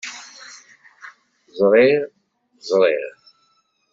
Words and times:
Zriɣ…Zriɣ… 1.57 3.07